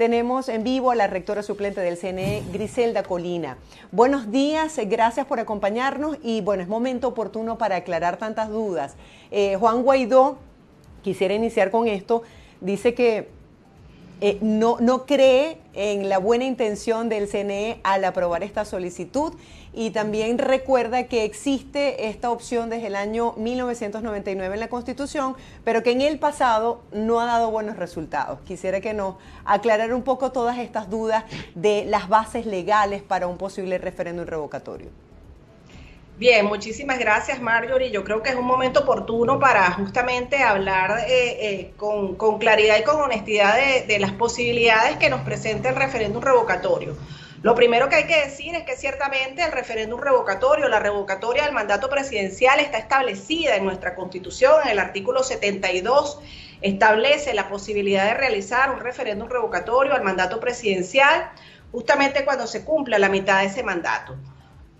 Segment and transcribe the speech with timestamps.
[0.00, 3.58] tenemos en vivo a la rectora suplente del CNE, Griselda Colina.
[3.92, 8.96] Buenos días, gracias por acompañarnos y bueno, es momento oportuno para aclarar tantas dudas.
[9.30, 10.38] Eh, Juan Guaidó,
[11.02, 12.22] quisiera iniciar con esto,
[12.62, 13.28] dice que
[14.20, 19.34] eh, no, no cree en la buena intención del CNE al aprobar esta solicitud
[19.72, 25.82] y también recuerda que existe esta opción desde el año 1999 en la Constitución, pero
[25.82, 28.40] que en el pasado no ha dado buenos resultados.
[28.40, 29.14] Quisiera que nos
[29.44, 31.24] aclarara un poco todas estas dudas
[31.54, 34.88] de las bases legales para un posible referéndum revocatorio.
[36.20, 37.90] Bien, muchísimas gracias Marjorie.
[37.90, 42.82] Yo creo que es un momento oportuno para justamente hablar eh, eh, con, claridad y
[42.82, 46.94] con honestidad de, de, las posibilidades que nos presenta el referéndum revocatorio.
[47.40, 51.54] Lo primero que hay que decir es que ciertamente el referéndum revocatorio, la revocatoria del
[51.54, 56.20] mandato presidencial está establecida en nuestra constitución, en el artículo 72
[56.60, 61.30] establece la posibilidad de realizar un referéndum revocatorio al mandato presidencial
[61.72, 64.18] justamente cuando se cumpla la mitad de ese mandato.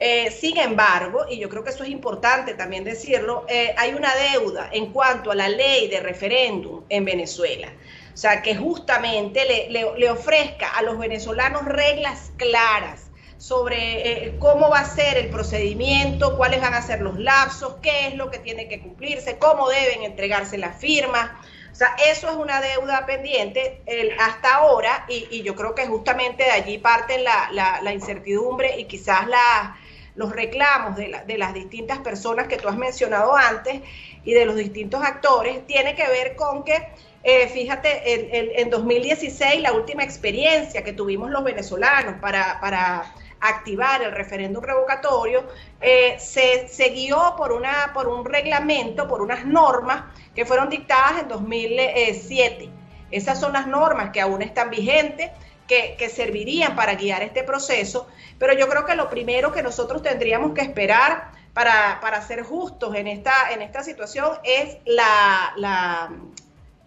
[0.03, 4.11] Eh, sin embargo, y yo creo que eso es importante también decirlo, eh, hay una
[4.33, 7.71] deuda en cuanto a la ley de referéndum en Venezuela.
[8.15, 14.81] O sea, que justamente le, ofrezca a los venezolanos reglas claras sobre eh, cómo va
[14.81, 18.69] a ser el procedimiento, cuáles van a ser los lapsos, qué es lo que tiene
[18.69, 21.31] que cumplirse, cómo deben entregarse las firmas.
[21.73, 23.83] O sea, eso es una deuda pendiente
[24.19, 29.77] hasta ahora y, yo creo que justamente de allí parte la incertidumbre y quizás la,
[30.15, 33.81] los reclamos de, de, las distintas personas que tú has mencionado antes
[34.25, 36.89] y de los distintos actores, tiene que ver con que,
[37.23, 44.13] eh, fíjate, en, 2016 la última experiencia que tuvimos los venezolanos para, para activar el
[44.13, 45.45] referéndum revocatorio,
[45.81, 51.23] eh, se, se, guió por, una, por un reglamento, por unas normas que fueron dictadas
[51.23, 52.69] en 2007.
[53.11, 55.31] Esas son las normas que aún están vigentes
[55.71, 60.53] que, servirían para guiar este proceso, pero yo creo que lo primero que nosotros tendríamos
[60.53, 66.11] que esperar para, para ser justos en esta, en esta situación es la,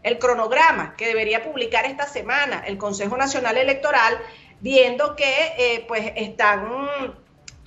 [0.03, 4.19] el cronograma que debería publicar esta semana el Consejo Nacional Electoral,
[4.59, 7.13] viendo que eh, pues están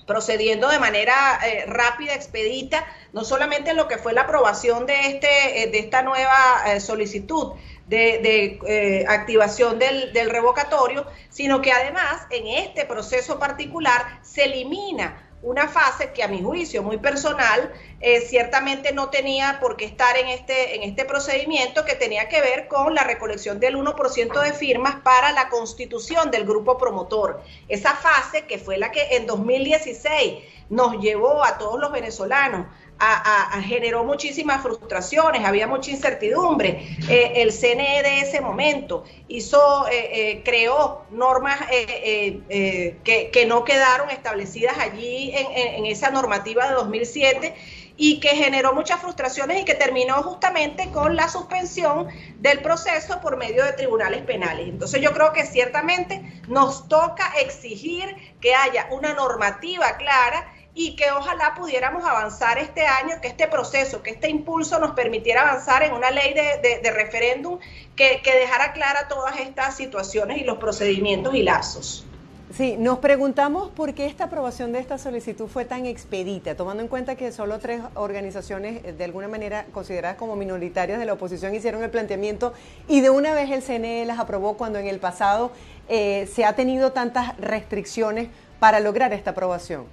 [0.07, 5.01] procediendo de manera eh, rápida, expedita, no solamente en lo que fue la aprobación de,
[5.09, 7.55] este, eh, de esta nueva solicitud,
[7.87, 15.69] de, eh, activación del, revocatorio, sino que además en este proceso particular se elimina una
[15.69, 20.29] fase que a mi juicio muy personal eh, ciertamente no tenía por qué estar en
[20.29, 24.97] este, en este procedimiento que tenía que ver con la recolección del 1% de firmas
[24.97, 27.43] para la constitución del grupo promotor.
[27.69, 32.67] Esa fase que fue la que en 2016 nos llevó a todos los venezolanos
[32.99, 36.97] a, generó muchísimas frustraciones, había mucha incertidumbre.
[37.09, 44.79] Eh, el CNE de ese momento hizo, eh, eh, creó normas que, no quedaron establecidas
[44.79, 47.55] allí en, esa normativa de 2007
[47.97, 53.37] y que generó muchas frustraciones y que terminó justamente con la suspensión del proceso por
[53.37, 54.69] medio de tribunales penales.
[54.69, 61.11] Entonces yo creo que ciertamente nos toca exigir que haya una normativa clara y que
[61.11, 65.95] ojalá pudiéramos avanzar este año, que este proceso, que este impulso nos permitiera avanzar en
[65.95, 67.59] una ley de, referéndum
[67.97, 72.07] que, dejara clara todas estas situaciones y los procedimientos y lazos.
[72.55, 76.89] Sí, nos preguntamos por qué esta aprobación de esta solicitud fue tan expedita, tomando en
[76.89, 81.57] cuenta que solo tres organizaciones, eh, de alguna manera consideradas como minoritarias de la oposición,
[81.57, 82.55] hicieron el planteamiento
[82.87, 85.51] y de una vez el CNE las aprobó cuando en el pasado
[85.89, 88.29] eh, se ha tenido tantas restricciones
[88.61, 89.85] para lograr esta aprobación.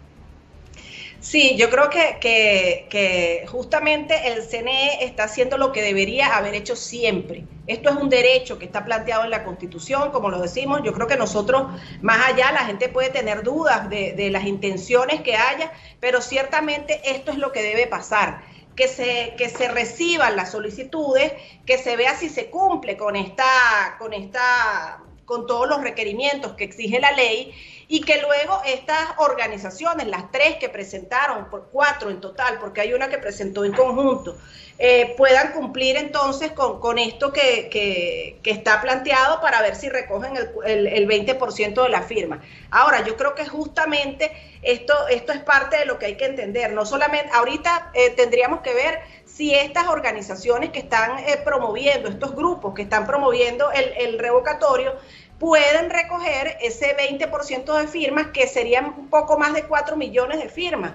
[1.20, 7.46] Sí, yo creo que, justamente el CNE está haciendo lo que debería haber hecho siempre.
[7.66, 10.82] Esto es un derecho que está planteado en la Constitución, como lo decimos.
[10.84, 11.68] Yo creo que nosotros,
[12.02, 17.32] más allá, la gente puede tener dudas de, las intenciones que haya, pero ciertamente esto
[17.32, 18.44] es lo que debe pasar.
[18.76, 21.32] Que se, que se reciban las solicitudes,
[21.66, 26.64] que se vea si se cumple con esta, con esta, con todos los requerimientos que
[26.64, 27.54] exige la ley
[27.88, 32.94] y que luego estas organizaciones, las tres que presentaron, por cuatro en total, porque hay
[32.94, 34.38] una que presentó en conjunto,
[34.80, 40.34] eh, puedan cumplir entonces con, esto que, está planteado para ver si recogen
[40.66, 42.42] el, el, 20% de la firma.
[42.72, 44.32] Ahora, yo creo que justamente
[44.64, 46.74] esto, esto es parte de lo que hay que entender.
[46.74, 52.36] No solamente, ahorita eh, tendríamos que ver si estas organizaciones que están eh, promoviendo, estos
[52.36, 54.96] grupos que están promoviendo el, el revocatorio,
[55.44, 60.48] pueden recoger ese 20% de firmas, que serían un poco más de 4 millones de
[60.48, 60.94] firmas.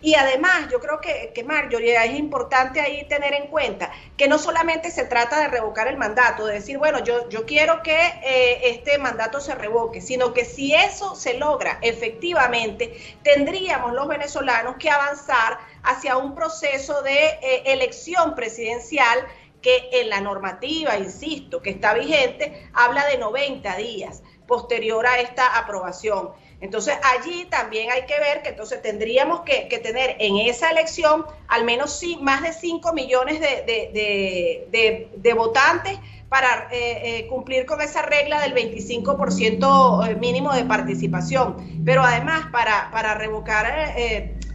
[0.00, 4.38] Y además, yo creo que, que Marjorie, es importante ahí tener en cuenta que no
[4.38, 7.94] solamente se trata de revocar el mandato, de decir, bueno, yo, yo quiero que
[8.24, 14.76] eh, este mandato se revoque, sino que si eso se logra efectivamente, tendríamos los venezolanos
[14.76, 19.18] que avanzar hacia un proceso de eh, elección presidencial
[19.62, 25.56] que en la normativa, insisto, que está vigente, habla de 90 días posterior a esta
[25.58, 26.30] aprobación.
[26.60, 31.64] Entonces allí también hay que ver que entonces tendríamos que, tener en esa elección al
[31.64, 35.98] menos sí, más de 5 millones de, votantes
[36.28, 41.82] para eh, eh, cumplir con esa regla del 25% eh, mínimo de participación.
[41.84, 43.94] Pero además para, para revocar...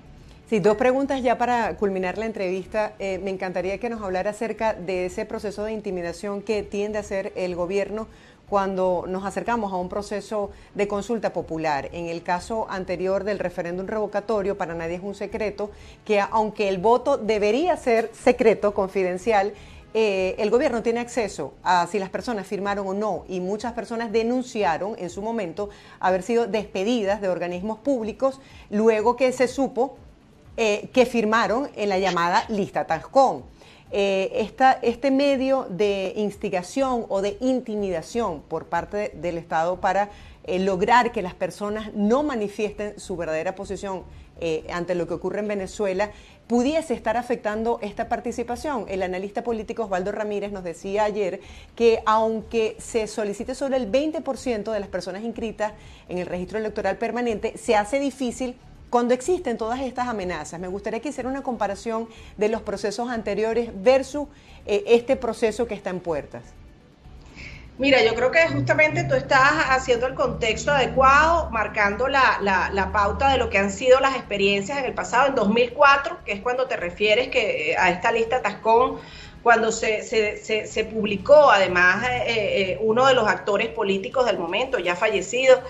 [0.51, 2.93] Sí, dos preguntas ya para culminar la entrevista.
[2.99, 7.01] Eh, me encantaría que nos hablara acerca de ese proceso de intimidación que tiende a
[7.01, 8.07] hacer el gobierno
[8.49, 11.89] cuando nos acercamos a un proceso de consulta popular.
[11.93, 15.71] En el caso anterior del referéndum revocatorio, para nadie es un secreto,
[16.05, 19.53] que aunque el voto debería ser secreto, confidencial,
[19.97, 24.11] eh, el gobierno tiene acceso a si las personas firmaron o no y muchas personas
[24.11, 25.71] denunciaron en su momento
[26.01, 29.97] haber sido despedidas de organismos públicos luego que se supo
[30.57, 33.45] eh, que firmaron en la llamada lista Tascón.
[33.91, 34.51] Eh,
[34.83, 40.11] este medio de instigación o de intimidación por parte del Estado para
[40.47, 44.03] lograr que las personas no manifiesten su verdadera posición
[44.71, 46.11] ante lo que ocurre en Venezuela
[46.47, 48.87] pudiese estar afectando esta participación.
[48.89, 51.41] El analista político Osvaldo Ramírez nos decía ayer
[51.75, 55.73] que aunque se solicite solo el 20% de las personas inscritas
[56.09, 58.57] en el registro electoral permanente, se hace difícil
[58.95, 60.61] cuando existen todas estas amenazas.
[60.61, 64.29] Me gustaría que hiciera una comparación de los procesos anteriores versus
[64.67, 66.45] eh, este proceso que está en puertas.
[67.77, 73.39] Mira, yo creo que justamente tú estás haciendo el contexto adecuado, marcando la, pauta de
[73.39, 76.77] lo que han sido las experiencias en el pasado, en 2004, que es cuando te
[76.77, 79.01] refieres que eh, a esta lista Tascón,
[79.45, 84.97] cuando se, se, publicó, además, eh, eh, uno de los actores políticos del momento, ya
[84.97, 85.63] fallecido,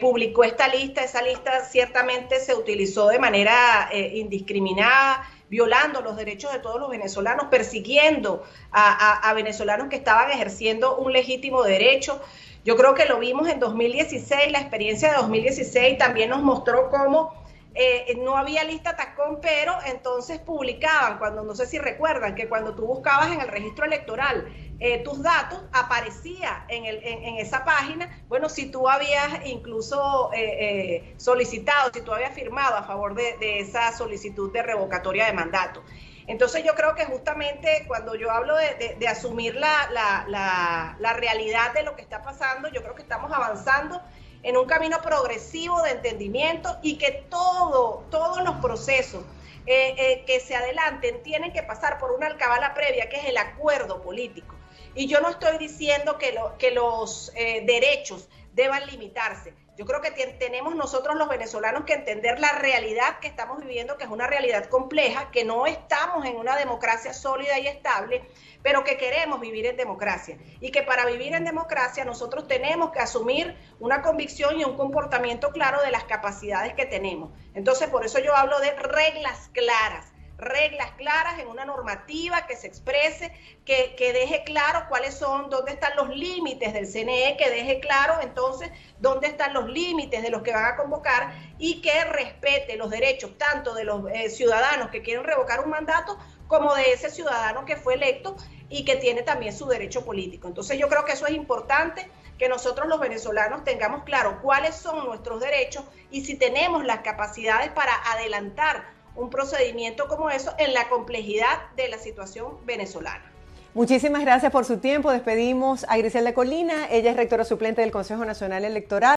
[0.00, 6.58] publicó esta lista, esa lista ciertamente se utilizó de manera indiscriminada violando los derechos de
[6.58, 12.20] todos los venezolanos, persiguiendo a, venezolanos que estaban ejerciendo un legítimo derecho.
[12.64, 17.45] Yo creo que lo vimos en 2016, la experiencia de 2016 también nos mostró cómo
[17.78, 22.74] eh, no había lista tacón, pero entonces publicaban, cuando no sé si recuerdan, que cuando
[22.74, 24.48] tú buscabas en el registro electoral
[24.80, 31.14] eh, tus datos, aparecía en, el, en, esa página, bueno, si tú habías incluso eh,
[31.18, 35.82] solicitado, si tú habías firmado a favor de, esa solicitud de revocatoria de mandato.
[36.26, 41.82] Entonces yo creo que justamente cuando yo hablo de, asumir la, la, la realidad de
[41.82, 44.00] lo que está pasando, yo creo que estamos avanzando
[44.42, 49.24] en un camino progresivo de entendimiento y que todo, todos los procesos
[49.66, 53.36] eh, eh, que se adelanten tienen que pasar por una alcabala previa, que es el
[53.36, 54.54] acuerdo político.
[54.94, 59.52] Y yo no estoy diciendo que, lo, que los eh, derechos deban limitarse.
[59.76, 64.04] Yo creo que tenemos nosotros los venezolanos que entender la realidad que estamos viviendo, que
[64.04, 68.26] es una realidad compleja, que no estamos en una democracia sólida y estable,
[68.62, 70.38] pero que queremos vivir en democracia.
[70.60, 75.50] Y que para vivir en democracia nosotros tenemos que asumir una convicción y un comportamiento
[75.50, 77.30] claro de las capacidades que tenemos.
[77.52, 82.66] Entonces, por eso yo hablo de reglas claras reglas claras, en una normativa que se
[82.66, 83.32] exprese,
[83.64, 88.20] que, que, deje claro cuáles son, dónde están los límites del CNE, que deje claro
[88.20, 92.90] entonces dónde están los límites de los que van a convocar y que respete los
[92.90, 97.64] derechos tanto de los eh, ciudadanos que quieren revocar un mandato como de ese ciudadano
[97.64, 98.36] que fue electo
[98.68, 100.48] y que tiene también su derecho político.
[100.48, 105.06] Entonces yo creo que eso es importante, que nosotros los venezolanos tengamos claro cuáles son
[105.06, 110.88] nuestros derechos y si tenemos las capacidades para adelantar un procedimiento como eso en la
[110.88, 113.32] complejidad de la situación venezolana.
[113.76, 115.12] Muchísimas gracias por su tiempo.
[115.12, 116.86] Despedimos a Griselda Colina.
[116.90, 119.14] Ella es rectora suplente del Consejo Nacional Electoral.